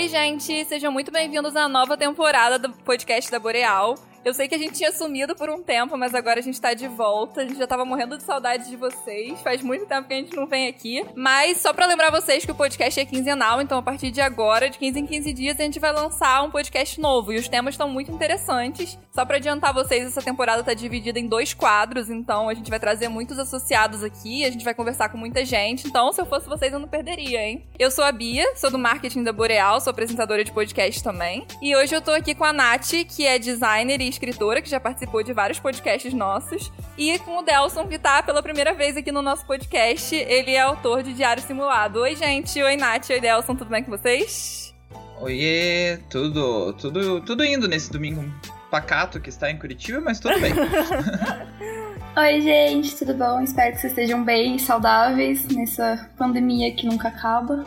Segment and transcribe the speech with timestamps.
[0.00, 3.96] Oi, gente, sejam muito bem-vindos à nova temporada do podcast da Boreal.
[4.22, 6.74] Eu sei que a gente tinha sumido por um tempo, mas agora a gente tá
[6.74, 7.40] de volta.
[7.40, 9.40] A gente já tava morrendo de saudade de vocês.
[9.40, 11.02] Faz muito tempo que a gente não vem aqui.
[11.16, 14.68] Mas só para lembrar vocês que o podcast é quinzenal, então a partir de agora,
[14.68, 17.32] de 15 em 15 dias, a gente vai lançar um podcast novo.
[17.32, 18.98] E os temas estão muito interessantes.
[19.10, 22.78] Só para adiantar vocês, essa temporada tá dividida em dois quadros, então a gente vai
[22.78, 25.88] trazer muitos associados aqui, a gente vai conversar com muita gente.
[25.88, 27.66] Então, se eu fosse vocês, eu não perderia, hein?
[27.78, 31.46] Eu sou a Bia, sou do marketing da Boreal, sou apresentadora de podcast também.
[31.62, 34.78] E hoje eu tô aqui com a Nath, que é designer e escritora, que já
[34.78, 39.10] participou de vários podcasts nossos, e com o Delson, que tá pela primeira vez aqui
[39.10, 40.14] no nosso podcast.
[40.14, 42.00] Ele é autor de Diário Simulado.
[42.00, 42.62] Oi, gente.
[42.62, 43.10] Oi, Nath.
[43.10, 43.54] Oi, Delson.
[43.54, 44.74] Tudo bem com vocês?
[45.20, 48.24] Oiê, tudo, tudo, tudo indo nesse domingo
[48.70, 50.52] pacato que está em Curitiba, mas tudo bem.
[52.16, 53.40] Oi, gente, tudo bom?
[53.40, 57.64] Espero que vocês estejam bem, saudáveis nessa pandemia que nunca acaba.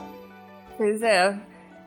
[0.78, 1.38] Pois é.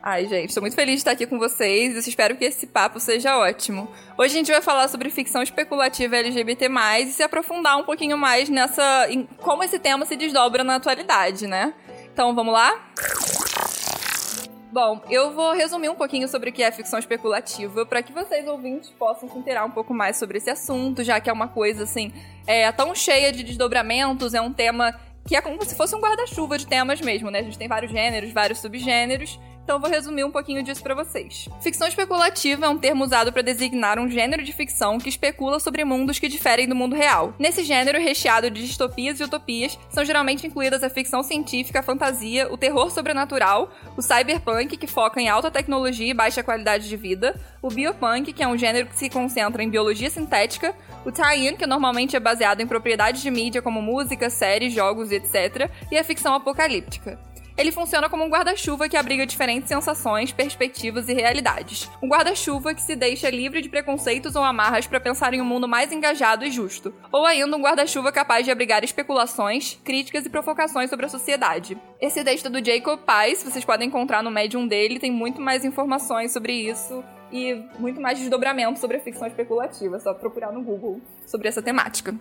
[0.09, 2.97] Ai, gente, estou muito feliz de estar aqui com vocês e espero que esse papo
[2.97, 3.91] seja ótimo.
[4.17, 6.69] Hoje a gente vai falar sobre ficção especulativa LGBT+,
[7.01, 9.07] e se aprofundar um pouquinho mais nessa...
[9.09, 11.73] em como esse tema se desdobra na atualidade, né?
[12.05, 12.89] Então, vamos lá?
[14.71, 18.47] Bom, eu vou resumir um pouquinho sobre o que é ficção especulativa para que vocês
[18.47, 21.83] ouvintes possam se inteirar um pouco mais sobre esse assunto, já que é uma coisa
[21.83, 22.13] assim,
[22.47, 26.57] é tão cheia de desdobramentos, é um tema que é como se fosse um guarda-chuva
[26.57, 27.39] de temas mesmo, né?
[27.39, 29.37] A gente tem vários gêneros, vários subgêneros,
[29.67, 31.49] então vou resumir um pouquinho disso para vocês.
[31.59, 35.83] Ficção especulativa é um termo usado para designar um gênero de ficção que especula sobre
[35.83, 37.33] mundos que diferem do mundo real.
[37.37, 42.49] Nesse gênero, recheado de distopias e utopias, são geralmente incluídas a ficção científica, a fantasia,
[42.49, 47.37] o terror sobrenatural, o cyberpunk, que foca em alta tecnologia e baixa qualidade de vida,
[47.61, 50.73] o biopunk, que é um gênero que se concentra em biologia sintética,
[51.05, 55.69] o tie-in, que normalmente é baseado em propriedades de mídia como música, séries, jogos etc.,
[55.91, 57.19] e a ficção apocalíptica.
[57.57, 61.89] Ele funciona como um guarda-chuva que abriga diferentes sensações, perspectivas e realidades.
[62.03, 65.67] Um guarda-chuva que se deixa livre de preconceitos ou amarras para pensar em um mundo
[65.67, 66.93] mais engajado e justo.
[67.11, 71.75] Ou ainda um guarda-chuva capaz de abrigar especulações, críticas e provocações sobre a sociedade.
[71.99, 76.31] Esse texto do Jacob Pais, vocês podem encontrar no Medium dele, tem muito mais informações
[76.31, 79.95] sobre isso e muito mais desdobramento sobre a ficção especulativa.
[79.95, 82.15] É só procurar no Google sobre essa temática.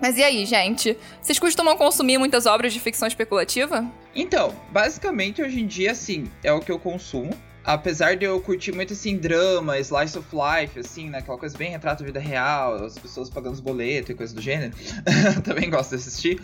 [0.00, 0.96] Mas e aí, gente?
[1.20, 3.84] Vocês costumam consumir muitas obras de ficção especulativa?
[4.14, 7.32] Então, basicamente hoje em dia, assim, é o que eu consumo.
[7.64, 11.18] Apesar de eu curtir muito, assim, drama, slice of life, assim, né?
[11.18, 14.42] Aquela coisa bem retrato da vida real, as pessoas pagando os boletos e coisa do
[14.42, 14.74] gênero.
[15.42, 16.42] Também gosto de assistir.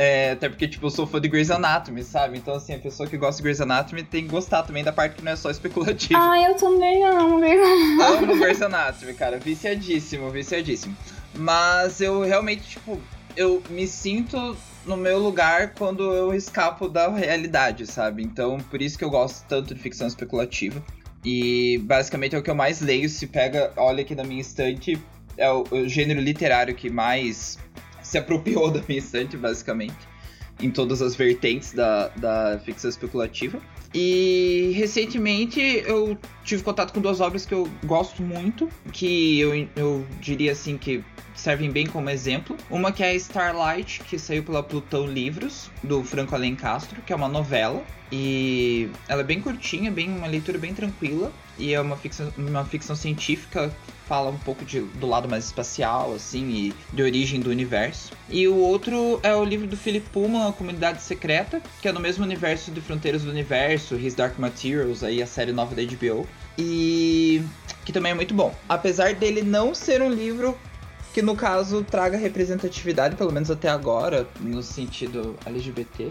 [0.00, 2.38] É, até porque, tipo, eu sou fã de Grey's Anatomy, sabe?
[2.38, 5.16] Então, assim, a pessoa que gosta de Grey's Anatomy tem que gostar também da parte
[5.16, 6.16] que não é só especulativa.
[6.22, 8.22] Ah, eu também amo Grey's Anatomy.
[8.22, 9.38] Amo Grey's Anatomy, cara.
[9.38, 10.96] Viciadíssimo, viciadíssimo.
[11.34, 13.00] Mas eu realmente, tipo,
[13.36, 14.56] eu me sinto
[14.86, 18.22] no meu lugar quando eu escapo da realidade, sabe?
[18.22, 20.80] Então, por isso que eu gosto tanto de ficção especulativa.
[21.24, 23.08] E basicamente é o que eu mais leio.
[23.08, 24.96] Se pega, olha aqui na minha estante,
[25.36, 27.58] é o, o gênero literário que mais
[28.08, 29.96] se apropriou da minha estante, basicamente.
[30.60, 33.60] Em todas as vertentes da, da ficção especulativa.
[33.94, 40.04] E recentemente eu tive contato com duas obras que eu gosto muito, que eu, eu
[40.20, 42.56] diria assim que servem bem como exemplo.
[42.68, 47.28] Uma que é Starlight, que saiu pela Plutão Livros, do Franco Alencastro, que é uma
[47.28, 47.84] novela.
[48.10, 51.32] E ela é bem curtinha, bem uma leitura bem tranquila.
[51.58, 53.74] E é uma ficção, uma ficção científica
[54.08, 58.12] fala um pouco de, do lado mais espacial, assim, e de origem do universo.
[58.30, 62.00] E o outro é o livro do Philip Pullman, A Comunidade Secreta, que é no
[62.00, 66.26] mesmo universo de Fronteiras do Universo, His Dark Materials, aí a série nova da HBO.
[66.56, 67.42] E
[67.84, 68.54] que também é muito bom.
[68.68, 70.56] Apesar dele não ser um livro
[71.12, 76.10] que no caso traga representatividade, pelo menos até agora, no sentido LGBT.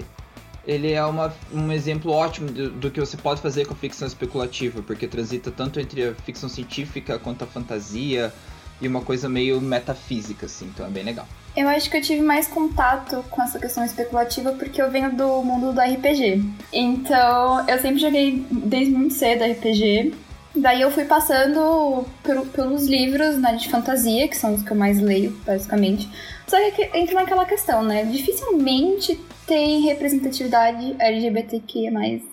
[0.67, 4.05] Ele é uma, um exemplo ótimo do, do, que você pode fazer com a ficção
[4.05, 8.33] especulativa, porque transita tanto entre a ficção científica quanto a fantasia
[8.81, 11.25] e uma coisa meio metafísica, assim, então é bem legal.
[11.55, 15.41] Eu acho que eu tive mais contato com essa questão especulativa porque eu venho do
[15.41, 16.43] mundo do RPG.
[16.71, 20.13] Então, eu sempre joguei desde muito cedo RPG.
[20.55, 24.77] Daí eu fui passando por, pelos livros né, de fantasia, que são os que eu
[24.77, 26.09] mais leio, basicamente.
[26.45, 28.05] Só que entra naquela questão, né?
[28.05, 31.89] Dificilmente tem representatividade LGBTQ+,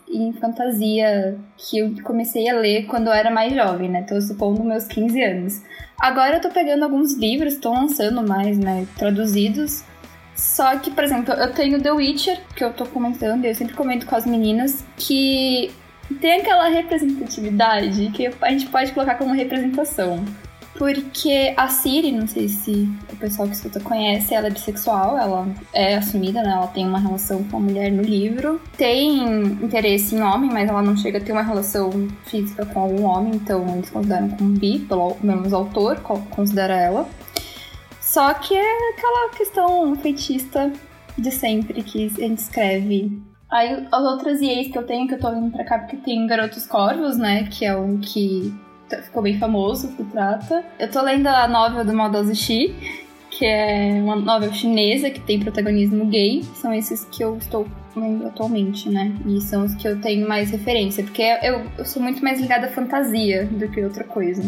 [0.09, 4.03] em fantasia que eu comecei a ler quando eu era mais jovem, né?
[4.03, 5.63] Tô supondo meus 15 anos.
[5.99, 9.85] Agora eu tô pegando alguns livros, tô lançando mais, né, traduzidos.
[10.35, 13.75] Só que, por exemplo, eu tenho The Witcher, que eu tô comentando, e eu sempre
[13.75, 15.71] comento com as meninas, que
[16.21, 20.25] tem aquela representatividade que a gente pode colocar como representação.
[20.77, 25.49] Porque a Siri, não sei se o pessoal que escuta conhece, ela é bissexual, ela
[25.73, 26.51] é assumida, né?
[26.51, 28.61] Ela tem uma relação com a mulher no livro.
[28.77, 29.23] Tem
[29.63, 31.91] interesse em homem, mas ela não chega a ter uma relação
[32.25, 36.01] física com algum homem, então eles consideram como bi, pelo menos o autor
[36.31, 37.09] considera ela.
[38.01, 40.73] Só que é aquela questão feitista
[41.17, 43.23] de sempre que a gente escreve.
[43.51, 46.27] Aí as outras IAs que eu tenho, que eu tô vindo pra cá porque tem
[46.27, 47.45] Garotos Corvos, né?
[47.45, 48.53] Que é um que
[49.03, 50.65] ficou bem famoso, que trata.
[50.79, 52.75] Eu tô lendo a novela do Maldoso Shi,
[53.31, 56.43] que é uma novela chinesa que tem protagonismo gay.
[56.55, 59.13] São esses que eu estou lendo atualmente, né?
[59.27, 62.67] E são os que eu tenho mais referência, porque eu, eu sou muito mais ligada
[62.67, 64.43] à fantasia do que outra coisa.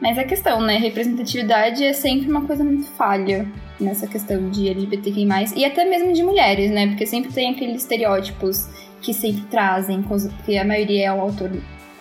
[0.00, 0.78] Mas a questão, né?
[0.78, 3.46] Representatividade é sempre uma coisa muito falha
[3.78, 5.26] nessa questão de LGBTQI+,
[5.56, 6.88] e até mesmo de mulheres, né?
[6.88, 8.68] Porque sempre tem aqueles estereótipos
[9.00, 10.04] que sempre trazem,
[10.44, 11.50] que a maioria é um autor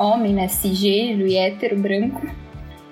[0.01, 2.27] homem, né, cisgênero e hétero branco.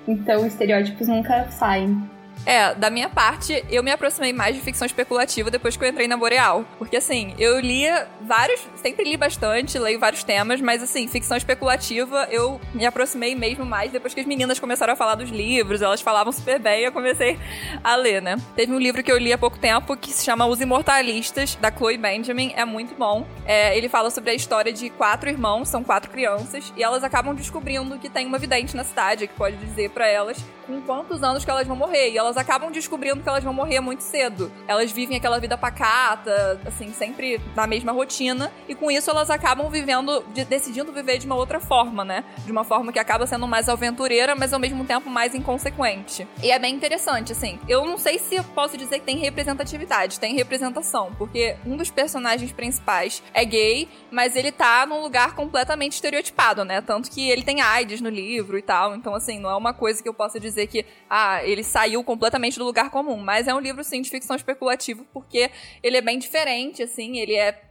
[0.06, 2.02] Então, estereótipos nunca saem.
[2.46, 6.08] É, da minha parte, eu me aproximei mais de ficção especulativa depois que eu entrei
[6.08, 6.64] na Boreal.
[6.78, 8.60] Porque, assim, eu lia vários.
[8.76, 13.92] Sempre li bastante, leio vários temas, mas, assim, ficção especulativa eu me aproximei mesmo mais
[13.92, 15.82] depois que as meninas começaram a falar dos livros.
[15.82, 17.38] Elas falavam super bem e eu comecei
[17.84, 18.36] a ler, né?
[18.56, 21.70] Teve um livro que eu li há pouco tempo que se chama Os Imortalistas, da
[21.70, 22.52] Chloe Benjamin.
[22.56, 23.26] É muito bom.
[23.44, 27.34] É, ele fala sobre a história de quatro irmãos, são quatro crianças, e elas acabam
[27.34, 31.44] descobrindo que tem uma vidente na cidade que pode dizer para elas com quantos anos
[31.44, 32.10] que elas vão morrer.
[32.10, 34.50] E elas acabam descobrindo que elas vão morrer muito cedo.
[34.66, 38.52] Elas vivem aquela vida pacata, assim, sempre na mesma rotina.
[38.68, 42.24] E com isso elas acabam vivendo, de, decidindo viver de uma outra forma, né?
[42.44, 46.26] De uma forma que acaba sendo mais aventureira, mas ao mesmo tempo mais inconsequente.
[46.42, 47.58] E é bem interessante, assim.
[47.68, 51.90] Eu não sei se eu posso dizer que tem representatividade, tem representação, porque um dos
[51.90, 56.80] personagens principais é gay, mas ele tá num lugar completamente estereotipado, né?
[56.80, 58.94] Tanto que ele tem AIDS no livro e tal.
[58.94, 62.58] Então, assim, não é uma coisa que eu possa dizer que ah, ele saiu completamente
[62.58, 65.48] do lugar comum, mas é um livro sim de ficção especulativa porque
[65.80, 67.62] ele é bem diferente, assim, ele é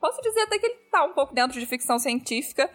[0.00, 2.68] posso dizer até que ele tá um pouco dentro de ficção científica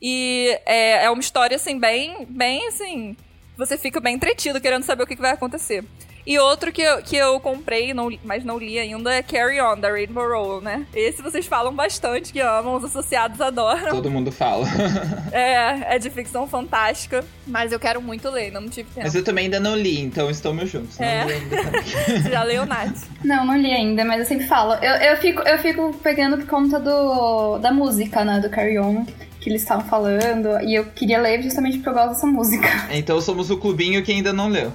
[0.00, 3.16] e é, é uma história assim bem, bem assim,
[3.56, 5.84] você fica bem entretido querendo saber o que, que vai acontecer.
[6.30, 9.76] E outro que eu, que eu comprei, não, mas não li ainda, é Carry On,
[9.76, 10.86] da Rainbow Rowell, né?
[10.94, 13.90] Esse vocês falam bastante, que amam, os associados adoram.
[13.90, 14.64] Todo mundo fala.
[15.32, 19.02] é, é de ficção fantástica, mas eu quero muito ler, não tive tempo.
[19.02, 21.00] Mas eu também ainda não li, então estamos juntos.
[21.00, 21.22] É.
[21.22, 23.08] Ainda já leu, Nath?
[23.24, 24.74] Não, não li ainda, mas eu sempre falo.
[24.74, 29.04] Eu, eu, fico, eu fico pegando por conta do, da música, né, do Carry On
[29.40, 30.60] que eles estavam falando.
[30.62, 32.68] E eu queria ler justamente eu gosto dessa música.
[33.00, 34.72] Então somos o clubinho que ainda não leu.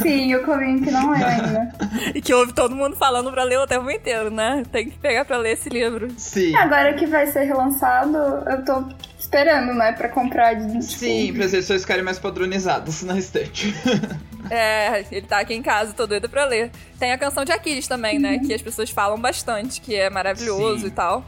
[0.00, 1.72] Sim, o clubinho que não leu ainda.
[2.14, 4.62] e que ouve todo mundo falando pra ler o tempo inteiro, né?
[4.72, 6.08] Tem que pegar pra ler esse livro.
[6.16, 6.54] Sim.
[6.54, 8.84] Agora que vai ser relançado, eu tô
[9.28, 10.58] esperando, né, pra comprar.
[10.58, 10.82] Tipo...
[10.82, 13.74] Sim, pra as pessoas ficarem mais padronizadas na estante.
[14.50, 16.70] é, ele tá aqui em casa, tô doida pra ler.
[16.98, 20.82] Tem a canção de Aquiles também, né, que as pessoas falam bastante, que é maravilhoso
[20.82, 20.86] Sim.
[20.86, 21.24] e tal.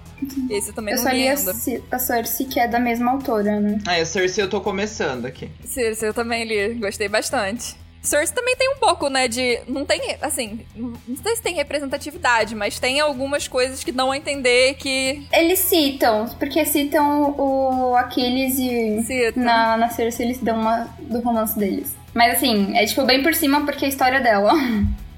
[0.49, 1.53] Esse também eu não só li ainda.
[1.53, 3.79] A, a Cersei, que é da mesma autora, né?
[3.87, 5.51] Ah, a Cersei eu tô começando aqui.
[5.65, 7.77] Cersei eu também li, gostei bastante.
[8.03, 9.61] Source também tem um pouco, né, de...
[9.69, 10.61] Não tem, assim...
[10.75, 15.27] Não sei se tem representatividade, mas tem algumas coisas que dão a entender que...
[15.33, 19.03] Eles citam, porque citam o Aquiles e...
[19.03, 19.43] Citam.
[19.43, 21.95] Na, na Cersei eles dão uma do romance deles.
[22.15, 24.53] Mas assim, é tipo bem por cima porque é a história dela.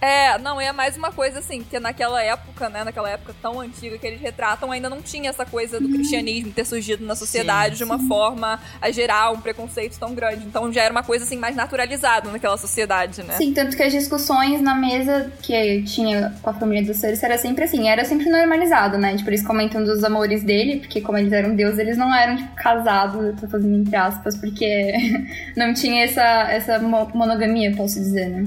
[0.00, 3.98] É, não, é mais uma coisa assim, que naquela época, né, naquela época tão antiga
[3.98, 7.78] que eles retratam, ainda não tinha essa coisa do cristianismo ter surgido na sociedade sim,
[7.78, 8.08] de uma sim.
[8.08, 10.46] forma a gerar um preconceito tão grande.
[10.46, 13.34] Então já era uma coisa assim mais naturalizada naquela sociedade, né?
[13.36, 17.38] Sim, tanto que as discussões na mesa que tinha com a família do Cersei era
[17.38, 19.16] sempre assim, era sempre normalizado, né?
[19.16, 22.54] Tipo, eles comentam dos amores dele, porque como eles eram deuses, eles não eram, tipo,
[22.54, 24.92] casados, eu tô fazendo entre aspas, porque
[25.56, 28.46] não tinha essa, essa monogamia, posso dizer, né?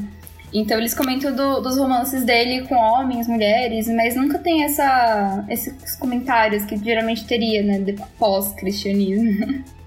[0.53, 5.95] Então eles comentam do, dos romances dele com homens, mulheres, mas nunca tem essa, esses
[5.95, 9.63] comentários que geralmente teria, né, de pós-cristianismo.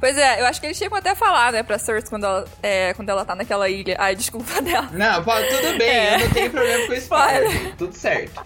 [0.00, 2.44] Pois é, eu acho que eles chegam até a falar, né, pra Cersei quando ela,
[2.62, 3.96] é, quando ela tá naquela ilha.
[3.98, 4.88] Ai, desculpa dela.
[4.92, 6.14] Não, pô, tudo bem, é.
[6.14, 7.76] eu não tenho problema com spoiler.
[7.76, 8.40] tudo certo.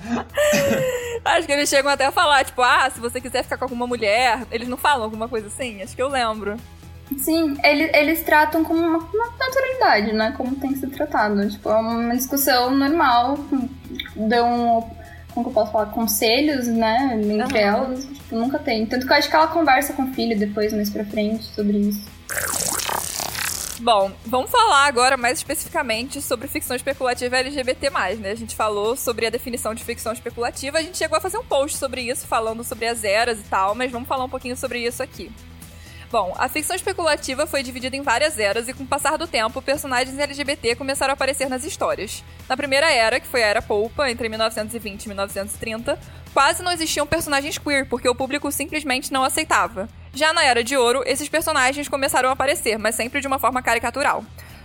[1.22, 3.86] acho que eles chegam até a falar, tipo, ah, se você quiser ficar com alguma
[3.86, 4.46] mulher.
[4.50, 5.82] Eles não falam alguma coisa assim?
[5.82, 6.56] Acho que eu lembro.
[7.18, 10.34] Sim, eles, eles tratam com uma, uma naturalidade, né?
[10.36, 11.48] Como tem que ser tratado.
[11.48, 13.38] Tipo, é uma discussão normal,
[14.16, 14.90] dão,
[15.34, 17.20] como que eu posso falar, conselhos, né?
[17.22, 17.66] Entre uhum.
[17.66, 18.86] elas, tipo, nunca tem.
[18.86, 21.78] Tanto que eu acho que ela conversa com o filho depois, mais pra frente, sobre
[21.78, 22.10] isso.
[23.82, 27.90] Bom, vamos falar agora mais especificamente sobre ficção especulativa LGBT+,
[28.20, 28.30] né?
[28.30, 31.44] A gente falou sobre a definição de ficção especulativa, a gente chegou a fazer um
[31.44, 34.78] post sobre isso, falando sobre as eras e tal, mas vamos falar um pouquinho sobre
[34.78, 35.32] isso aqui.
[36.12, 39.62] Bom, a ficção especulativa foi dividida em várias eras e, com o passar do tempo,
[39.62, 42.22] personagens LGBT começaram a aparecer nas histórias.
[42.46, 45.98] Na primeira era, que foi a Era Polpa, entre 1920 e 1930,
[46.34, 49.88] quase não existiam personagens queer, porque o público simplesmente não aceitava.
[50.12, 53.62] Já na Era de Ouro, esses personagens começaram a aparecer, mas sempre de uma forma
[53.62, 54.22] caricatural.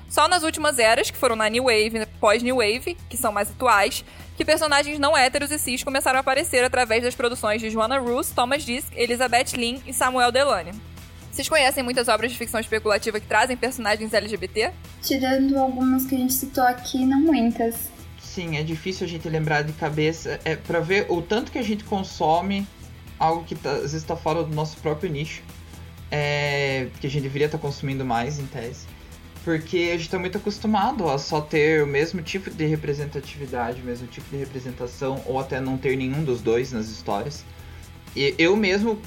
[0.09, 3.49] Só nas últimas eras, que foram na New Wave e pós-New Wave, que são mais
[3.49, 4.03] atuais,
[4.35, 8.31] que personagens não héteros e cis começaram a aparecer através das produções de Joanna Russ,
[8.31, 10.96] Thomas Disk, Elizabeth Lin e Samuel Delany.
[11.37, 14.71] Vocês conhecem muitas obras de ficção especulativa que trazem personagens LGBT?
[15.03, 17.91] Tirando algumas que a gente citou aqui, não muitas.
[18.19, 20.39] Sim, é difícil a gente lembrar de cabeça.
[20.43, 22.67] É para ver o tanto que a gente consome
[23.19, 25.43] algo que tá, às vezes está fora do nosso próprio nicho.
[26.09, 28.87] É, que a gente deveria estar tá consumindo mais, em tese.
[29.43, 33.85] Porque a gente está muito acostumado a só ter o mesmo tipo de representatividade, o
[33.85, 37.45] mesmo tipo de representação, ou até não ter nenhum dos dois nas histórias.
[38.15, 38.99] E eu mesmo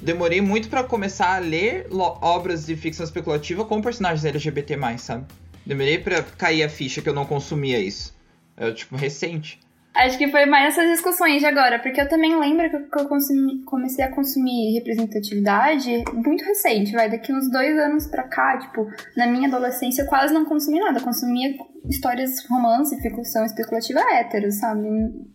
[0.00, 5.26] demorei muito para começar a ler obras de ficção especulativa com personagens LGBT+, sabe?
[5.64, 8.14] Demorei para cair a ficha que eu não consumia isso.
[8.56, 9.60] É, tipo, recente.
[9.94, 13.62] Acho que foi mais essas discussões de agora, porque eu também lembro que eu consumi,
[13.64, 19.26] comecei a consumir representatividade muito recente, vai, daqui uns dois anos pra cá, tipo, na
[19.26, 21.54] minha adolescência eu quase não consumi nada, consumia
[21.90, 24.88] histórias romance, ficção especulativa hétero, sabe?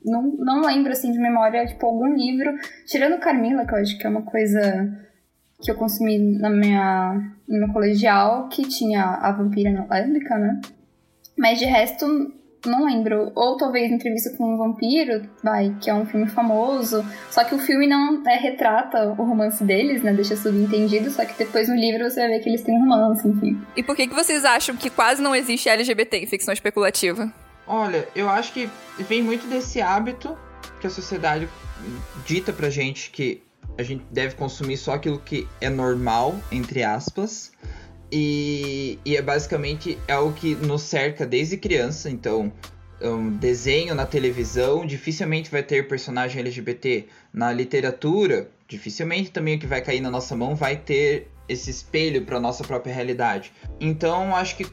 [0.03, 2.55] Não, não lembro, assim, de memória, tipo, algum livro,
[2.87, 4.59] tirando Carmila, que eu acho que é uma coisa
[5.61, 7.13] que eu consumi na minha,
[7.47, 10.59] no meu colegial, que tinha a vampira lésbica, né?
[11.37, 12.05] Mas de resto,
[12.65, 13.31] não lembro.
[13.35, 17.05] Ou talvez Entrevista com um Vampiro, vai, que é um filme famoso.
[17.29, 20.13] Só que o filme não é, retrata o romance deles, né?
[20.13, 21.09] Deixa subentendido.
[21.11, 23.59] Só que depois no livro você vai ver que eles têm romance, enfim.
[23.75, 27.31] E por que, que vocês acham que quase não existe LGBT em ficção especulativa?
[27.65, 30.37] Olha, eu acho que vem muito desse hábito
[30.79, 31.49] que a sociedade
[32.25, 33.43] dita pra gente que
[33.77, 37.51] a gente deve consumir só aquilo que é normal, entre aspas.
[38.11, 42.51] E, e é basicamente é o que nos cerca desde criança, então
[43.01, 47.07] um desenho na televisão dificilmente vai ter personagem LGBT.
[47.31, 52.23] Na literatura, dificilmente também o que vai cair na nossa mão vai ter esse espelho
[52.23, 53.53] para nossa própria realidade.
[53.79, 54.65] Então, acho que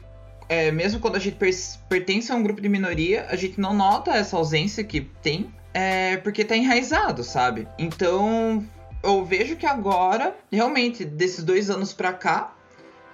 [0.49, 1.53] é, mesmo quando a gente per
[1.89, 6.17] pertence a um grupo de minoria, a gente não nota essa ausência que tem, é,
[6.17, 7.67] porque tá enraizado, sabe?
[7.77, 8.65] Então,
[9.03, 12.55] eu vejo que agora, realmente, desses dois anos pra cá,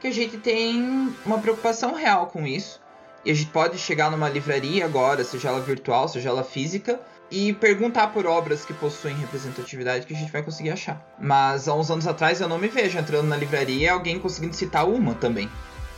[0.01, 2.81] que a gente tem uma preocupação real com isso.
[3.24, 7.53] E a gente pode chegar numa livraria agora, seja ela virtual, seja ela física, e
[7.53, 11.15] perguntar por obras que possuem representatividade que a gente vai conseguir achar.
[11.20, 14.55] Mas há uns anos atrás eu não me vejo entrando na livraria e alguém conseguindo
[14.55, 15.48] citar uma também.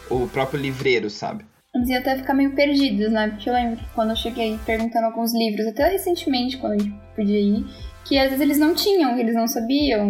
[0.09, 1.45] O próprio livreiro, sabe?
[1.73, 3.29] Eles iam até ficar meio perdidos, né?
[3.29, 6.93] Porque eu lembro que quando eu cheguei perguntando alguns livros, até recentemente, quando a gente
[7.15, 7.65] podia ir,
[8.05, 10.09] que às vezes eles não tinham, eles não sabiam,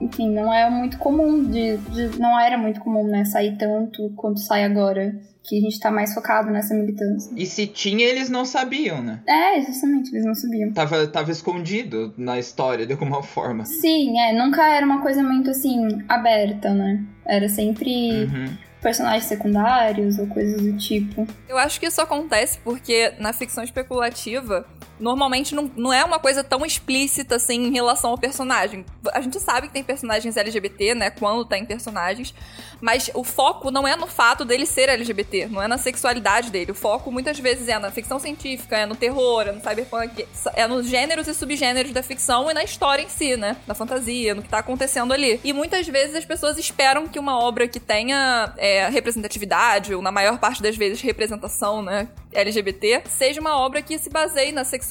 [0.00, 4.40] enfim, não é muito comum, de, de, não era muito comum, né, sair tanto quanto
[4.40, 5.14] sai agora,
[5.44, 7.32] que a gente tá mais focado nessa militância.
[7.36, 9.20] E se tinha, eles não sabiam, né?
[9.28, 10.72] É, justamente, eles não sabiam.
[10.72, 13.64] Tava, tava escondido na história, de alguma forma.
[13.64, 17.04] Sim, é, nunca era uma coisa muito, assim, aberta, né?
[17.24, 18.24] Era sempre...
[18.24, 21.26] Uhum personagens secundários ou coisas do tipo.
[21.48, 24.64] Eu acho que isso acontece porque na ficção especulativa
[24.98, 28.84] normalmente não, não é uma coisa tão explícita assim em relação ao personagem.
[29.12, 31.10] A gente sabe que tem personagens LGBT, né?
[31.10, 32.34] Quando tem personagens,
[32.80, 36.72] mas o foco não é no fato dele ser LGBT, não é na sexualidade dele.
[36.72, 40.66] O foco muitas vezes é na ficção científica, é no terror, é no cyberpunk, é
[40.66, 43.56] nos gêneros e subgêneros da ficção e na história em si, né?
[43.66, 45.40] Na fantasia, no que tá acontecendo ali.
[45.42, 50.10] E muitas vezes as pessoas esperam que uma obra que tenha é, representatividade, ou na
[50.10, 52.08] maior parte das vezes representação, né?
[52.32, 54.85] LGBT, seja uma obra que se baseie na sexualidade,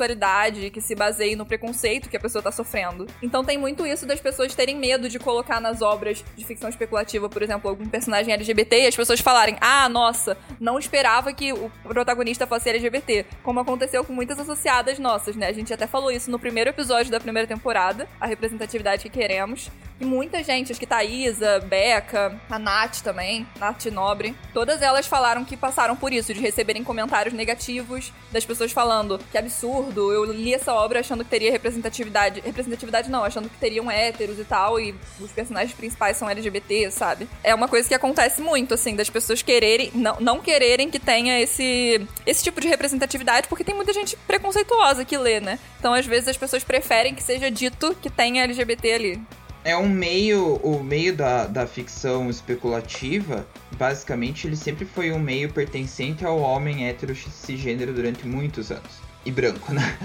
[0.71, 3.07] que se baseie no preconceito que a pessoa tá sofrendo.
[3.21, 7.29] Então tem muito isso das pessoas terem medo de colocar nas obras de ficção especulativa,
[7.29, 11.71] por exemplo, algum personagem LGBT e as pessoas falarem: ah, nossa, não esperava que o
[11.83, 13.25] protagonista fosse LGBT.
[13.43, 15.47] Como aconteceu com muitas associadas nossas, né?
[15.47, 19.69] A gente até falou isso no primeiro episódio da primeira temporada, a representatividade que queremos.
[19.99, 25.45] E muita gente, acho que Thaisa, Beca, a Nath também, Nath Nobre, todas elas falaram
[25.45, 30.53] que passaram por isso, de receberem comentários negativos das pessoas falando que absurdo, eu li
[30.53, 32.41] essa obra achando que teria representatividade.
[32.41, 37.27] Representatividade não, achando que teriam héteros e tal, e os personagens principais são LGBT, sabe?
[37.43, 41.39] É uma coisa que acontece muito, assim, das pessoas quererem, não, não quererem que tenha
[41.39, 45.59] esse, esse tipo de representatividade, porque tem muita gente preconceituosa que lê, né?
[45.79, 49.21] Então, às vezes, as pessoas preferem que seja dito que tenha LGBT ali
[49.65, 55.51] é um meio, o meio da, da ficção especulativa, basicamente ele sempre foi um meio
[55.51, 59.04] pertencente ao homem hétero cisgênero durante muitos anos.
[59.25, 59.97] E branco, né?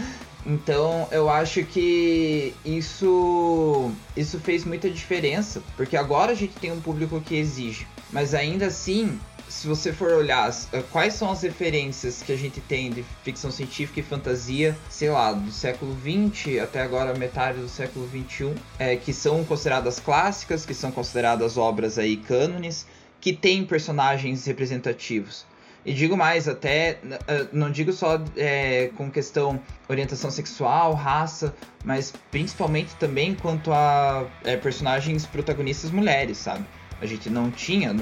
[0.45, 6.81] Então eu acho que isso isso fez muita diferença, porque agora a gente tem um
[6.81, 12.23] público que exige, mas ainda assim, se você for olhar eh, quais são as referências
[12.23, 16.81] que a gente tem de ficção científica e fantasia, sei lá, do século 20 até
[16.81, 22.17] agora metade do século 21, é, que são consideradas clássicas, que são consideradas obras aí
[22.17, 22.87] cânones,
[23.21, 25.45] que tem personagens representativos.
[25.85, 32.13] E digo mais, até eh, não digo só é, com questão orientação sexual, raça, mas
[32.31, 36.65] principalmente também quanto a é, personagens protagonistas mulheres, sabe?
[37.01, 37.95] A gente não tinha,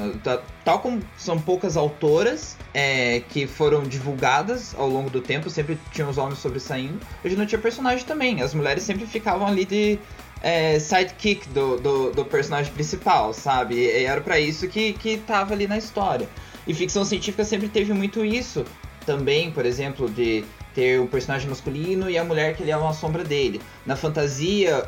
[0.65, 6.11] tal como são poucas autoras é, que foram divulgadas ao longo do tempo, sempre tinham
[6.11, 8.43] os homens sobressaindo, a gente não tinha personagem também.
[8.43, 10.01] As mulheres sempre ficavam ali de
[10.43, 13.77] é, sidekick do, do, do, personagem principal, sabe?
[13.77, 16.29] E era para isso que, que tava ali na história.
[16.69, 18.65] E ficção científica sempre teve muito isso
[19.09, 20.45] também, por exemplo, de
[20.75, 23.59] ter o personagem masculino e a mulher que ele é uma sombra dele.
[23.87, 24.87] Na fantasia,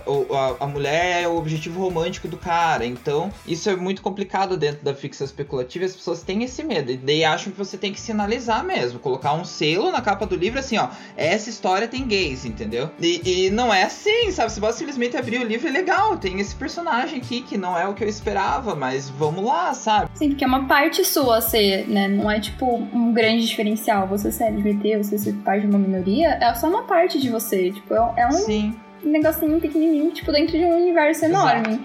[0.61, 2.85] a, mulher é o objetivo romântico do cara.
[2.85, 5.87] Então, isso é muito complicado dentro da ficção especulativa.
[5.87, 6.93] As pessoas têm esse medo.
[6.93, 8.99] E daí acham que você tem que sinalizar mesmo.
[8.99, 10.91] Colocar um selo na capa do livro assim, ó.
[11.17, 12.91] Essa história tem gays, entendeu?
[13.01, 14.53] E, e não é assim, sabe?
[14.53, 16.19] Você pode simplesmente abrir o livro e legal.
[16.19, 20.10] Tem esse personagem aqui que não é o que eu esperava, mas vamos lá, sabe?
[20.21, 22.07] Sim, porque é uma parte sua ser, né?
[22.07, 24.07] Não é tipo um grande diferencial.
[24.07, 27.73] Você ser LGBT, você ser parte de uma minoria, é só uma parte de você.
[27.73, 28.33] Tipo, é um.
[28.33, 31.81] Sim um negocinho pequenininho, tipo, dentro de um universo enorme.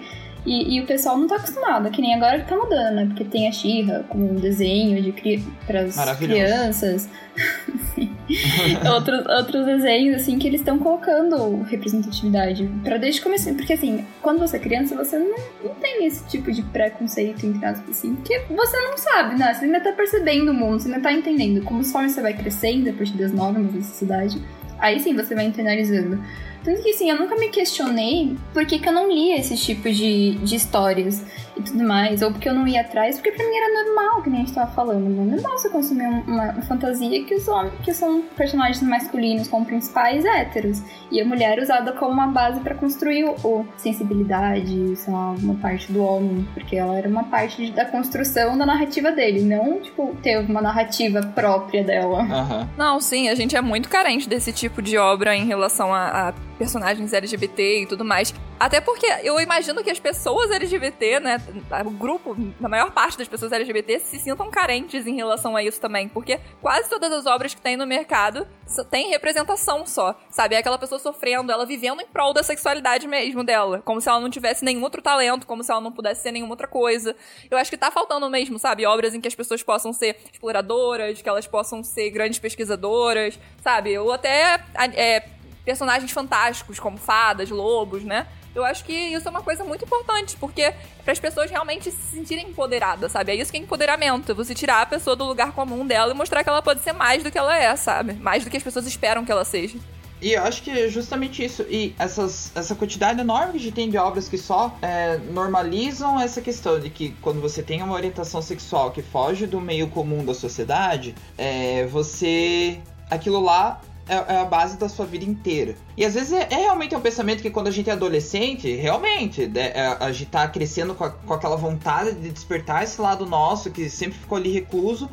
[0.46, 3.06] E, e, o pessoal não tá acostumado, que nem agora que tá mudando, né?
[3.08, 7.10] Porque tem a Xirra como um desenho de cri pras crianças.
[8.94, 13.54] outros, outros desenhos, assim, que eles estão colocando representatividade para desde começar.
[13.54, 17.66] Porque, assim, quando você é criança, você não, não tem esse tipo de preconceito, entre
[17.66, 18.14] aspas, assim.
[18.16, 19.52] Porque você não sabe, né?
[19.52, 21.64] Você ainda tá percebendo o mundo, você ainda tá entendendo.
[21.64, 24.42] Como Conforme você vai crescendo a partir das normas da sociedade,
[24.78, 26.22] aí sim você vai internalizando.
[26.66, 29.96] Tanto que assim, eu nunca me questionei por que, que eu não lia esses tipos
[29.96, 31.22] de, de histórias
[31.58, 34.30] e tudo mais, ou porque eu não ia atrás, porque pra mim era normal, que
[34.30, 35.36] nem a gente tava falando, né?
[35.36, 40.26] Normal você consumir uma, uma fantasia que os homens, que são personagens masculinos como principais
[40.26, 40.82] héteros,
[41.12, 45.56] e a mulher usada como uma base para construir o, o, sensibilidade, sei lá, uma
[45.56, 49.80] parte do homem, porque ela era uma parte de, da construção da narrativa dele, não,
[49.80, 52.22] tipo, ter uma narrativa própria dela.
[52.24, 52.68] Uhum.
[52.78, 56.34] Não, sim, a gente é muito carente desse tipo de obra em relação a, a
[56.58, 58.34] personagens LGBT e tudo mais.
[58.58, 61.42] Até porque eu imagino que as pessoas LGBT, né,
[61.86, 65.80] o grupo, a maior parte das pessoas LGBT se sintam carentes em relação a isso
[65.80, 68.48] também, porque quase todas as obras que tem no mercado
[68.90, 70.56] têm representação só, sabe?
[70.56, 74.22] É aquela pessoa sofrendo, ela vivendo em prol da sexualidade mesmo dela, como se ela
[74.22, 77.14] não tivesse nenhum outro talento, como se ela não pudesse ser nenhuma outra coisa.
[77.52, 78.86] Eu acho que tá faltando mesmo, sabe?
[78.86, 83.98] Obras em que as pessoas possam ser exploradoras, que elas possam ser grandes pesquisadoras, sabe?
[83.98, 84.64] Ou até
[84.96, 85.28] é,
[85.66, 88.26] personagens fantásticos, como fadas, lobos, né?
[88.56, 92.16] Eu acho que isso é uma coisa muito importante, porque para as pessoas realmente se
[92.16, 93.34] sentirem empoderadas, sabe?
[93.34, 94.34] É isso que é empoderamento.
[94.34, 97.22] Você tirar a pessoa do lugar comum dela e mostrar que ela pode ser mais
[97.22, 98.14] do que ela é, sabe?
[98.14, 99.78] Mais do que as pessoas esperam que ela seja.
[100.22, 101.64] E eu acho que é justamente isso.
[101.70, 106.80] E essas, essa quantidade enorme que tem de obras que só é, normalizam essa questão
[106.80, 111.14] de que quando você tem uma orientação sexual que foge do meio comum da sociedade,
[111.38, 112.80] é, você.
[113.10, 115.76] aquilo lá é, é, a base da sua vida inteira.
[115.98, 119.48] E às vezes é, é, realmente um pensamento que quando a gente é adolescente, realmente,
[119.48, 123.26] né, é, a gente tá crescendo com, a, com aquela vontade de despertar esse lado
[123.26, 125.10] nosso que sempre ficou ali recluso.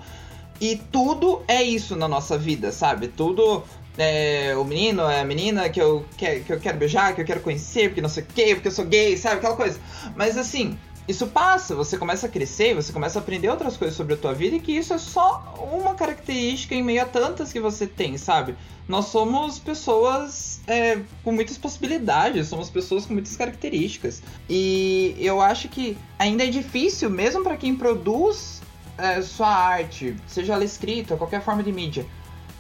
[0.61, 3.09] E tudo é isso na nossa vida, sabe?
[3.09, 3.65] Tudo
[3.97, 7.25] é, o menino, é a menina que eu, que, que eu quero beijar, que eu
[7.25, 9.37] quero conhecer, porque não sei o quê, porque eu sou gay, sabe?
[9.37, 9.81] Aquela coisa.
[10.15, 14.15] Mas assim, isso passa, você começa a crescer, você começa a aprender outras coisas sobre
[14.15, 17.59] a tua vida e que isso é só uma característica em meio a tantas que
[17.59, 18.55] você tem, sabe?
[18.93, 24.23] Nós somos pessoas é, com muitas possibilidades, somos pessoas com muitas características.
[24.51, 28.61] E eu acho que ainda é difícil, mesmo para quem produz
[28.99, 32.05] é, sua arte, seja ela escrita, qualquer forma de mídia,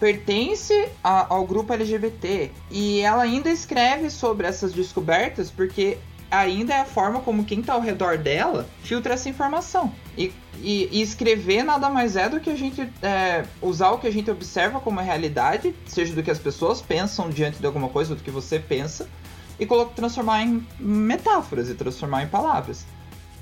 [0.00, 5.98] pertence a, ao grupo LGBT e ela ainda escreve sobre essas descobertas porque
[6.32, 9.92] ainda é a forma como quem tá ao redor dela filtra essa informação.
[10.16, 14.06] E, e, e escrever nada mais é do que a gente é, usar o que
[14.06, 18.14] a gente observa como realidade, seja do que as pessoas pensam diante de alguma coisa,
[18.14, 19.08] do que você pensa,
[19.60, 22.86] e transformar em metáforas e transformar em palavras.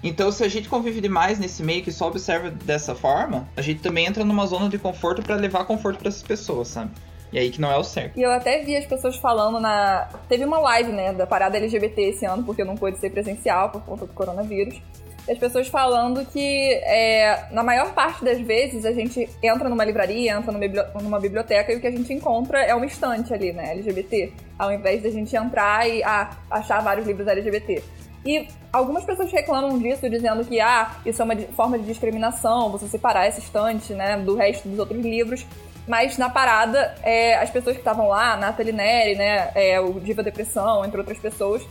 [0.02, 3.80] Então, se a gente convive demais nesse meio que só observa dessa forma, a gente
[3.80, 6.90] também entra numa zona de conforto para levar conforto para essas pessoas, sabe?
[7.32, 8.18] E aí que não é o certo.
[8.18, 10.08] E eu até vi as pessoas falando na.
[10.28, 13.82] Teve uma live, né, da parada LGBT esse ano, porque não pôde ser presencial por
[13.82, 14.80] conta do coronavírus.
[15.28, 20.32] as pessoas falando que é, na maior parte das vezes a gente entra numa livraria,
[20.32, 20.52] entra
[21.00, 24.72] numa biblioteca e o que a gente encontra é uma estante ali, né, LGBT, ao
[24.72, 27.82] invés da gente entrar e ah, achar vários livros LGBT.
[28.24, 32.86] E algumas pessoas reclamam disso, dizendo que ah, isso é uma forma de discriminação, você
[32.86, 35.46] separar essa estante né, do resto dos outros livros.
[35.88, 40.22] Mas na parada, é, as pessoas que estavam lá, Nathalie Neri, né, é, o Diva
[40.22, 41.62] Depressão, entre outras pessoas,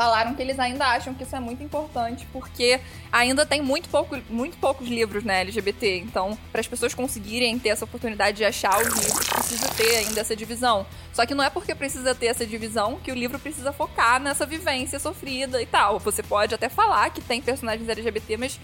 [0.00, 2.80] falaram que eles ainda acham que isso é muito importante porque
[3.12, 5.98] ainda tem muito, pouco, muito poucos livros né, LGBT.
[5.98, 10.22] Então, para as pessoas conseguirem ter essa oportunidade de achar os livros, precisa ter ainda
[10.22, 10.86] essa divisão.
[11.12, 14.46] Só que não é porque precisa ter essa divisão que o livro precisa focar nessa
[14.46, 15.98] vivência sofrida e tal.
[15.98, 18.58] Você pode até falar que tem personagens LGBT, mas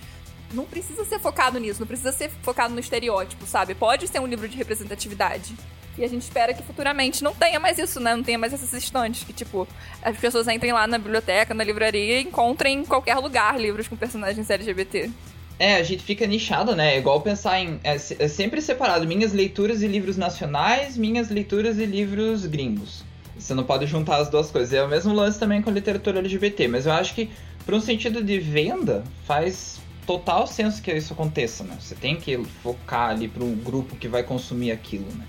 [0.53, 3.75] não precisa ser focado nisso, não precisa ser focado no estereótipo, sabe?
[3.75, 5.55] Pode ser um livro de representatividade.
[5.99, 8.15] E a gente espera que futuramente não tenha mais isso, né?
[8.15, 9.67] Não tenha mais essas estantes que, tipo,
[10.03, 13.97] as pessoas entrem lá na biblioteca, na livraria e encontrem em qualquer lugar livros com
[13.97, 15.11] personagens LGBT.
[15.59, 16.95] É, a gente fica nichado, né?
[16.95, 17.81] É igual pensar em.
[17.83, 23.03] É, é, sempre separado: minhas leituras e livros nacionais, minhas leituras e livros gringos.
[23.39, 24.75] Você não pode juntar as duas coisas.
[24.75, 27.31] É o mesmo lance também com literatura LGBT, mas eu acho que,
[27.65, 31.77] para um sentido de venda, faz total senso que isso aconteça, né?
[31.81, 35.27] Você tem que focar ali para um grupo que vai consumir aquilo, né?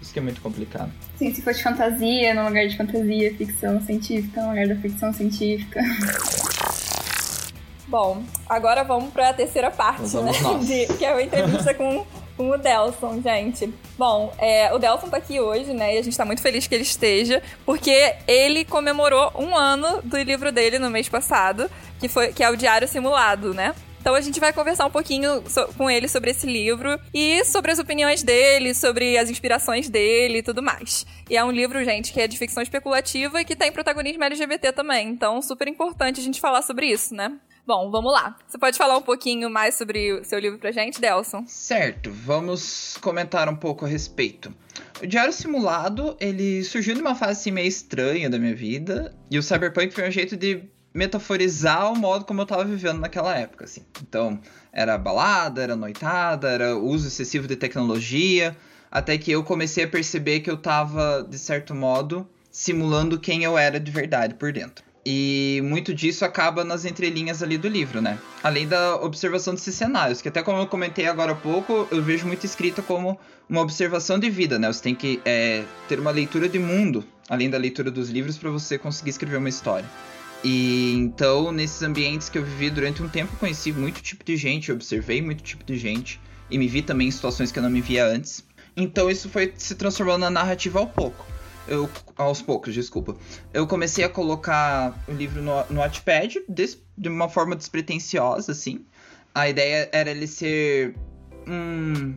[0.00, 0.92] Isso que é muito complicado.
[1.16, 5.12] Sim, se for de fantasia, no lugar de fantasia, ficção científica, no lugar da ficção
[5.12, 5.80] científica.
[7.88, 10.32] Bom, agora vamos para a terceira parte, né?
[10.64, 12.04] De, que é a entrevista com,
[12.36, 13.72] com o Delson, gente.
[13.96, 15.94] Bom, é, o Delson tá aqui hoje, né?
[15.94, 20.16] E a gente tá muito feliz que ele esteja, porque ele comemorou um ano do
[20.18, 23.74] livro dele no mês passado, que, foi, que é o Diário Simulado, né?
[24.04, 27.72] Então a gente vai conversar um pouquinho so com ele sobre esse livro e sobre
[27.72, 31.06] as opiniões dele, sobre as inspirações dele e tudo mais.
[31.30, 34.72] E é um livro, gente, que é de ficção especulativa e que tem protagonismo LGBT
[34.72, 35.08] também.
[35.08, 37.32] Então, super importante a gente falar sobre isso, né?
[37.66, 38.36] Bom, vamos lá.
[38.46, 41.42] Você pode falar um pouquinho mais sobre o seu livro pra gente, Delson?
[41.46, 44.54] Certo, vamos comentar um pouco a respeito.
[45.02, 49.42] O Diário Simulado, ele surgiu numa fase assim, meio estranha da minha vida, e o
[49.42, 50.62] Cyberpunk foi um jeito de
[50.94, 53.82] metaforizar o modo como eu tava vivendo naquela época, assim.
[54.00, 54.38] Então,
[54.72, 58.56] era balada, era noitada, era uso excessivo de tecnologia,
[58.90, 63.58] até que eu comecei a perceber que eu tava, de certo modo, simulando quem eu
[63.58, 64.84] era de verdade por dentro.
[65.06, 68.18] E muito disso acaba nas entrelinhas ali do livro, né?
[68.42, 72.26] Além da observação desses cenários, que até como eu comentei agora há pouco, eu vejo
[72.26, 74.72] muito escrito como uma observação de vida, né?
[74.72, 78.48] Você tem que é, ter uma leitura de mundo, além da leitura dos livros, para
[78.48, 79.86] você conseguir escrever uma história.
[80.44, 84.70] E então, nesses ambientes que eu vivi durante um tempo, conheci muito tipo de gente,
[84.70, 87.80] observei muito tipo de gente e me vi também em situações que eu não me
[87.80, 88.44] via antes.
[88.76, 91.24] Então, isso foi se transformando na narrativa ao pouco.
[91.66, 93.16] Eu, aos poucos, desculpa.
[93.52, 98.84] Eu comecei a colocar o livro no, no Wattpad de, de uma forma despretensiosa, assim.
[99.34, 100.94] A ideia era ele ser
[101.46, 102.14] um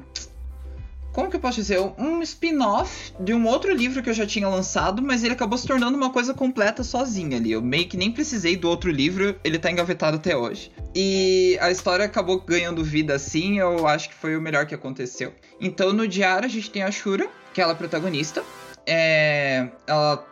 [1.17, 1.79] como que eu posso dizer?
[1.97, 5.65] Um spin-off de um outro livro que eu já tinha lançado, mas ele acabou se
[5.65, 7.53] tornando uma coisa completa sozinha ali.
[7.53, 10.71] Eu meio que nem precisei do outro livro, ele tá engavetado até hoje.
[10.93, 15.33] E a história acabou ganhando vida assim, eu acho que foi o melhor que aconteceu.
[15.59, 18.43] Então no diário a gente tem a Shura, que ela é a protagonista.
[18.85, 19.69] É...
[19.87, 20.23] Ela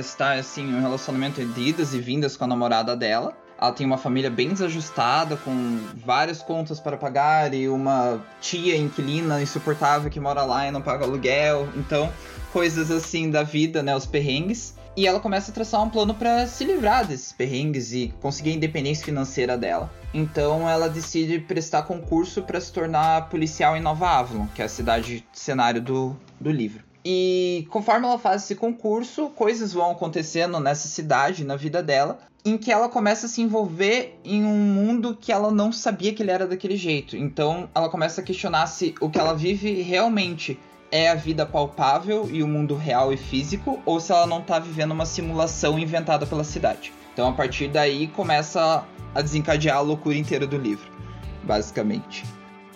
[0.00, 3.32] está assim, um relacionamento de idas e vindas com a namorada dela.
[3.62, 9.40] Ela tem uma família bem desajustada, com várias contas para pagar e uma tia inquilina
[9.40, 11.68] insuportável que mora lá e não paga aluguel.
[11.76, 12.12] Então,
[12.52, 13.94] coisas assim da vida, né?
[13.94, 14.74] Os perrengues.
[14.96, 18.54] E ela começa a traçar um plano para se livrar desses perrengues e conseguir a
[18.54, 19.88] independência financeira dela.
[20.12, 24.68] Então ela decide prestar concurso para se tornar policial em Nova Avalon, que é a
[24.68, 26.82] cidade cenário do, do livro.
[27.04, 32.58] E conforme ela faz esse concurso, coisas vão acontecendo nessa cidade, na vida dela, em
[32.58, 36.30] que ela começa a se envolver em um mundo que ela não sabia que ele
[36.30, 37.16] era daquele jeito.
[37.16, 40.58] Então ela começa a questionar se o que ela vive realmente
[40.90, 44.58] é a vida palpável e o mundo real e físico, ou se ela não está
[44.58, 46.92] vivendo uma simulação inventada pela cidade.
[47.12, 50.90] Então a partir daí começa a desencadear a loucura inteira do livro,
[51.44, 52.24] basicamente.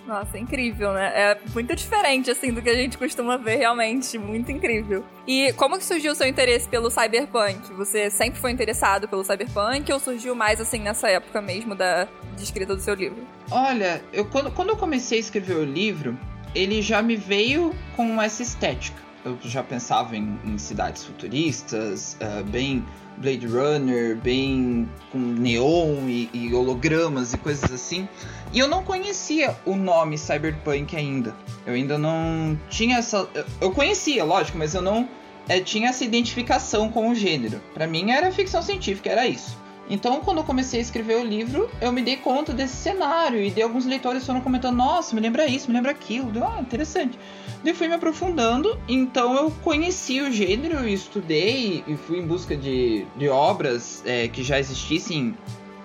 [0.07, 1.12] Nossa, incrível, né?
[1.14, 4.16] É muito diferente, assim, do que a gente costuma ver, realmente.
[4.16, 5.05] Muito incrível.
[5.27, 7.73] E como que surgiu o seu interesse pelo cyberpunk?
[7.75, 12.42] Você sempre foi interessado pelo cyberpunk ou surgiu mais, assim, nessa época mesmo da de
[12.45, 13.27] escrita do seu livro?
[13.51, 16.16] Olha, eu, quando, quando eu comecei a escrever o livro,
[16.55, 19.06] ele já me veio com essa estética.
[19.27, 22.87] Eu já pensava em, em cidades futuristas, uh, bem
[23.17, 28.09] Blade Runner, bem com neon e, e, hologramas e coisas assim.
[28.53, 31.35] E eu não conhecia o nome Cyberpunk ainda.
[31.67, 33.29] Eu ainda não tinha essa.
[33.61, 35.09] Eu conhecia, lógico, mas eu não
[35.49, 37.61] é, tinha essa identificação com o gênero.
[37.75, 39.59] Para mim era ficção científica, era isso.
[39.88, 43.51] Então, quando eu comecei a escrever o livro, eu me dei conta desse cenário e
[43.51, 46.31] de alguns leitores foram comentando: Nossa, me lembra isso, me lembra aquilo.
[46.33, 47.18] Deu, ah, interessante.
[47.62, 52.57] Daí fui me aprofundando, então eu conheci o gênero e estudei e fui em busca
[52.57, 55.37] de, de obras é, que já existissem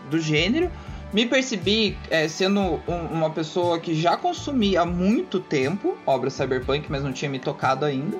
[0.09, 0.71] do gênero.
[1.13, 6.85] Me percebi é, sendo um, uma pessoa que já consumia há muito tempo obras cyberpunk,
[6.89, 8.17] mas não tinha me tocado ainda.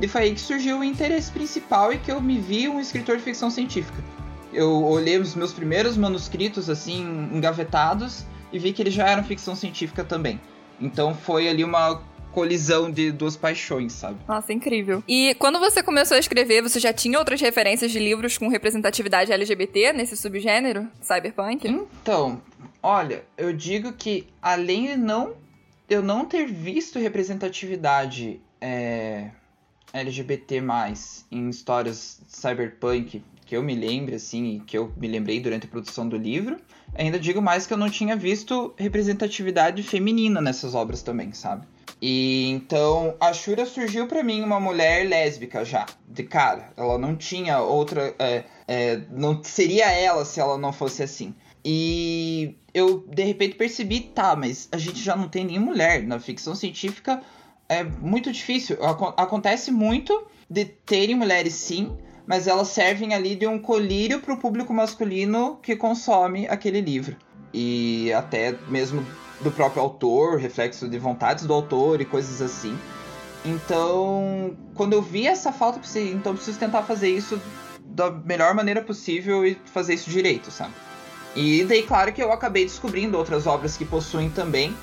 [0.00, 3.16] E foi aí que surgiu o interesse principal e que eu me vi um escritor
[3.16, 4.02] de ficção científica.
[4.52, 9.56] Eu olhei os meus primeiros manuscritos assim engavetados e vi que eles já eram ficção
[9.56, 10.40] científica também.
[10.80, 14.16] Então foi ali uma colisão de duas paixões, sabe?
[14.26, 15.02] Nossa, incrível.
[15.06, 19.30] E quando você começou a escrever, você já tinha outras referências de livros com representatividade
[19.30, 21.68] LGBT nesse subgênero, cyberpunk?
[21.68, 22.40] Então,
[22.82, 25.34] olha, eu digo que além de não
[25.88, 29.30] eu não ter visto representatividade é,
[29.92, 30.62] LGBT
[31.30, 36.08] em histórias cyberpunk que eu me lembre, assim, que eu me lembrei durante a produção
[36.08, 36.56] do livro,
[36.94, 41.66] ainda digo mais que eu não tinha visto representatividade feminina nessas obras também, sabe?
[42.00, 46.72] E então a Shura surgiu para mim uma mulher lésbica já, de cara.
[46.78, 48.14] Ela não tinha outra.
[48.18, 51.34] É, é, não seria ela se ela não fosse assim.
[51.62, 56.02] E eu de repente percebi, tá, mas a gente já não tem nem mulher.
[56.04, 57.20] Na ficção científica
[57.68, 58.78] é muito difícil.
[58.82, 61.94] Acontece muito de terem mulheres sim,
[62.32, 67.14] mas elas servem ali de um colírio para o público masculino que consome aquele livro.
[67.52, 69.04] E até mesmo
[69.42, 72.74] do próprio autor, reflexo de vontades do autor e coisas assim.
[73.44, 77.38] Então, quando eu vi essa falta, eu pensei, então eu preciso tentar fazer isso
[77.84, 80.72] da melhor maneira possível e fazer isso direito, sabe?
[81.36, 84.74] E daí, claro que eu acabei descobrindo outras obras que possuem também,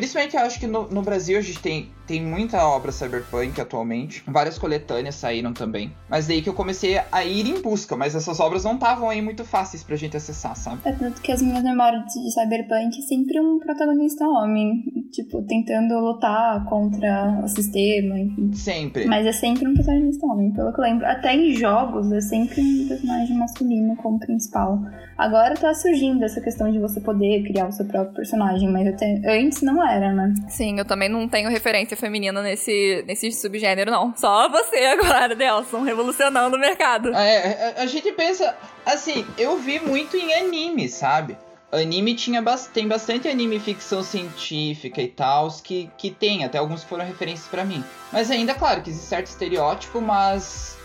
[0.00, 4.24] Principalmente eu acho que no, no, Brasil a gente tem, tem muita obra cyberpunk atualmente.
[4.26, 5.92] Várias coletâneas saíram também.
[6.08, 9.22] Mas daí que eu comecei a ir em busca, mas essas obras não estavam aí
[9.22, 10.80] muito fáceis pra gente acessar, sabe?
[10.84, 14.82] É tanto que as minhas memórias de cyberpunk é sempre um protagonista homem.
[15.12, 18.52] Tipo, tentando lutar contra o sistema, enfim.
[18.54, 19.04] Sempre.
[19.06, 21.06] Mas é sempre um protagonista homem, pelo que eu lembro.
[21.06, 24.80] Até em jogos é sempre um personagem masculino como principal.
[25.16, 29.20] Agora tá surgindo essa questão de você poder criar o seu próprio personagem, mas até
[29.26, 30.34] antes não era, né?
[30.48, 34.16] Sim, eu também não tenho referência feminina nesse, nesse subgênero, não.
[34.16, 37.14] Só você agora, Delson, revolucionando o mercado.
[37.14, 41.36] É, a, a gente pensa, assim, eu vi muito em anime, sabe?
[41.70, 47.04] Anime tinha tem bastante anime ficção científica e tal, que, que tem, até alguns foram
[47.04, 47.84] referências para mim.
[48.12, 50.76] Mas ainda, claro, que existe certo estereótipo, mas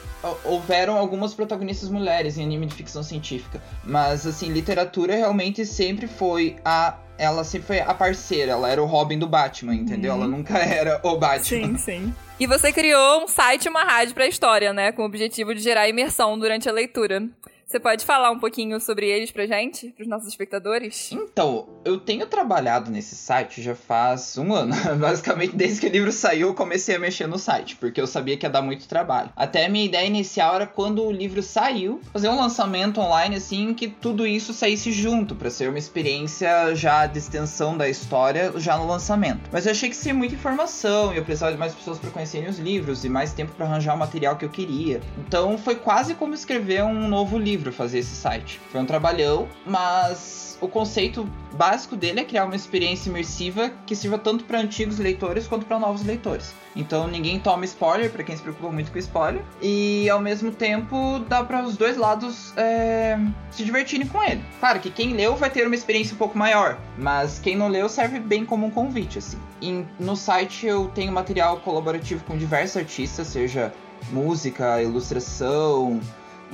[0.44, 3.62] houveram algumas protagonistas mulheres em anime de ficção científica.
[3.84, 6.98] Mas, assim, literatura realmente sempre foi a.
[7.18, 10.14] Ela sempre foi a parceira, ela era o Robin do Batman, entendeu?
[10.14, 10.22] Uhum.
[10.22, 11.44] Ela nunca era o Batman.
[11.44, 12.14] Sim, sim.
[12.40, 14.92] E você criou um site e uma rádio pra história, né?
[14.92, 17.24] Com o objetivo de gerar imersão durante a leitura.
[17.68, 21.12] Você pode falar um pouquinho sobre eles pra gente, pros nossos espectadores?
[21.12, 24.76] Então, eu tenho trabalhado nesse site já faz um ano.
[25.02, 28.38] Basicamente, desde que o livro saiu, eu comecei a mexer no site, porque eu sabia
[28.38, 29.32] que ia dar muito trabalho.
[29.36, 33.74] Até a minha ideia inicial era quando o livro saiu, fazer um lançamento online assim,
[33.74, 38.78] que tudo isso saísse junto, para ser uma experiência já de extensão da história já
[38.78, 39.50] no lançamento.
[39.52, 42.48] Mas eu achei que seria muita informação e eu precisava de mais pessoas para conhecerem
[42.48, 45.02] os livros e mais tempo para arranjar o material que eu queria.
[45.18, 48.60] Então, foi quase como escrever um novo livro livro fazer esse site.
[48.72, 54.18] Foi um trabalhão, mas o conceito básico dele é criar uma experiência imersiva que sirva
[54.18, 56.54] tanto para antigos leitores quanto para novos leitores.
[56.76, 61.20] Então ninguém toma spoiler para quem se preocupa muito com spoiler e ao mesmo tempo
[61.30, 63.18] dá para os dois lados é,
[63.52, 64.44] se divertirem com ele.
[64.60, 67.88] Claro que quem leu vai ter uma experiência um pouco maior, mas quem não leu
[67.88, 69.38] serve bem como um convite assim.
[69.62, 73.74] E no site eu tenho material colaborativo com diversos artistas, seja
[74.12, 76.02] música, ilustração,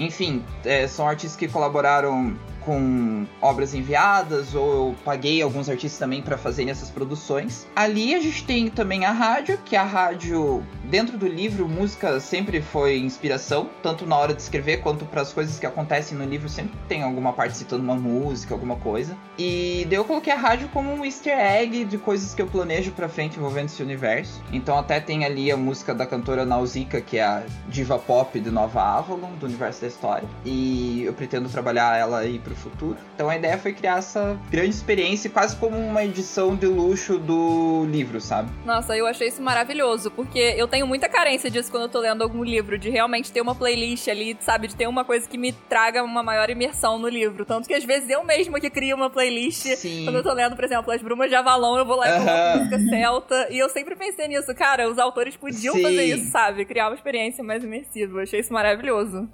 [0.02, 6.22] enfim, é, são artistas que colaboraram com obras enviadas, ou eu paguei alguns artistas também
[6.22, 7.68] para fazerem essas produções.
[7.76, 12.62] Ali a gente tem também a rádio, que a rádio, dentro do livro, música sempre
[12.62, 16.50] foi inspiração, tanto na hora de escrever quanto para as coisas que acontecem no livro,
[16.50, 19.18] sempre tem alguma parte citando uma música, alguma coisa.
[19.38, 22.92] E daí eu coloquei a rádio como um easter egg de coisas que eu planejo
[22.92, 24.42] para frente envolvendo esse universo.
[24.52, 28.52] Então até tem ali a música da cantora Nausicaa, que é a diva pop de
[28.52, 30.28] Nova Avalon, do universo da história.
[30.46, 32.98] E eu pretendo trabalhar ela aí pro futuro.
[33.16, 37.86] Então a ideia foi criar essa grande experiência, quase como uma edição de luxo do
[37.90, 38.50] livro, sabe?
[38.66, 42.22] Nossa, eu achei isso maravilhoso, porque eu tenho muita carência disso quando eu tô lendo
[42.22, 44.68] algum livro, de realmente ter uma playlist ali, sabe?
[44.68, 47.46] De ter uma coisa que me traga uma maior imersão no livro.
[47.46, 49.66] Tanto que às vezes eu mesma que crio uma playlist.
[49.76, 50.06] Sim.
[50.06, 52.58] Quando eu tô lendo, por exemplo, As Brumas de Avalon, eu vou lá e coloco
[52.58, 53.48] música celta.
[53.50, 55.84] E eu sempre pensei nisso, cara, os autores podiam Sim.
[55.84, 56.66] fazer isso, sabe?
[56.66, 58.20] Criar uma experiência mais imersiva.
[58.20, 59.28] Eu achei isso maravilhoso.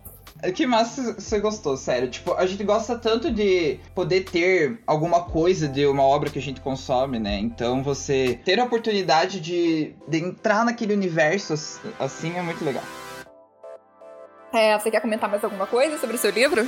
[0.53, 2.09] Que massa você gostou, sério.
[2.09, 6.41] Tipo, a gente gosta tanto de poder ter alguma coisa de uma obra que a
[6.41, 7.39] gente consome, né?
[7.39, 11.53] Então você ter a oportunidade de, de entrar naquele universo
[11.99, 12.83] assim é muito legal.
[14.53, 16.67] É, você quer comentar mais alguma coisa sobre o seu livro?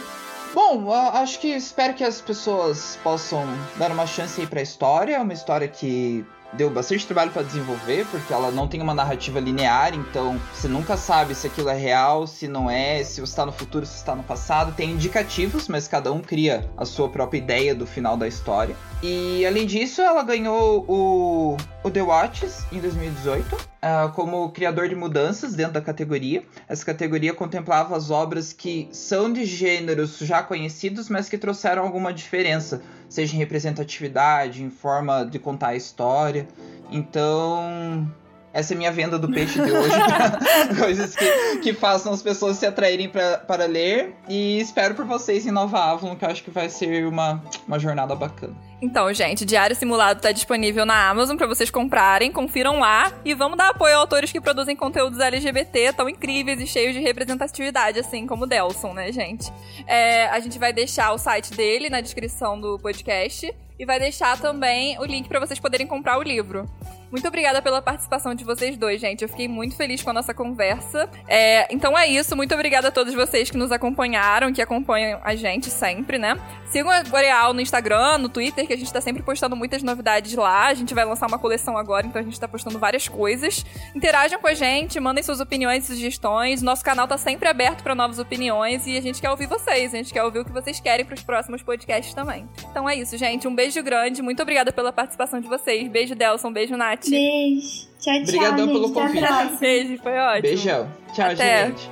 [0.53, 3.45] Bom, acho que espero que as pessoas possam
[3.77, 5.15] dar uma chance aí pra história.
[5.15, 9.39] É uma história que deu bastante trabalho para desenvolver, porque ela não tem uma narrativa
[9.39, 13.45] linear, então você nunca sabe se aquilo é real, se não é, se você está
[13.45, 14.73] no futuro, se está no passado.
[14.73, 18.75] Tem indicativos, mas cada um cria a sua própria ideia do final da história.
[19.01, 24.89] E além disso, ela ganhou o, o The Watches em 2018 uh, ah, como criador
[24.89, 26.43] de mudanças dentro da categoria.
[26.67, 32.13] Essa categoria contemplava as obras que são de gêneros já conhecidos, mas que trouxeram alguma
[32.13, 36.47] diferença, seja em representatividade, em forma de contar a história.
[36.91, 38.11] Então,
[38.53, 39.95] essa é minha venda do peixe de hoje.
[40.79, 44.15] coisas que, que façam as pessoas se atraírem pra, para ler.
[44.27, 47.77] E espero por vocês em Nova Avalon, que eu acho que vai ser uma, uma
[47.77, 48.55] jornada bacana.
[48.81, 53.57] Então, gente, Diário Simulado está disponível na Amazon para vocês comprarem, confiram lá e vamos
[53.57, 58.25] dar apoio a autores que produzem conteúdos LGBT tão incríveis e cheios de representatividade, assim
[58.25, 59.51] como o Delson, né, gente?
[59.85, 64.39] É, a gente vai deixar o site dele na descrição do podcast e vai deixar
[64.39, 66.65] também o link para vocês poderem comprar o livro.
[67.11, 69.23] Muito obrigada pela participação de vocês dois, gente.
[69.23, 71.09] Eu fiquei muito feliz com a nossa conversa.
[71.27, 72.35] É, então é isso.
[72.35, 76.39] Muito obrigada a todos vocês que nos acompanharam, que acompanham a gente sempre, né?
[76.65, 80.35] Sigam a Boreal no Instagram, no Twitter, que a gente tá sempre postando muitas novidades
[80.35, 80.67] lá.
[80.67, 83.65] A gente vai lançar uma coleção agora, então a gente tá postando várias coisas.
[83.95, 86.61] Interajam com a gente, mandem suas opiniões e sugestões.
[86.61, 89.93] Nosso canal tá sempre aberto para novas opiniões e a gente quer ouvir vocês.
[89.95, 92.47] A gente quer ouvir o que vocês querem para os próximos podcasts também.
[92.69, 93.47] Então é isso, gente.
[93.47, 94.21] Um beijo grande.
[94.21, 95.87] Muito obrigada pela participação de vocês.
[95.87, 96.51] Beijo, Delson.
[96.51, 96.98] Beijo, Nath.
[97.07, 97.88] Beijo.
[97.99, 98.21] Tchau, tchau.
[98.23, 98.73] Obrigadão gente.
[98.73, 99.59] pelo convite.
[99.59, 100.41] Beijo, foi ótimo.
[100.41, 100.91] Beijão.
[101.13, 101.67] Tchau, Até.
[101.67, 101.89] gente.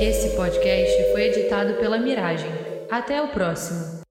[0.00, 2.63] Esse podcast foi editado pela Miragem.
[2.94, 4.03] Até o próximo.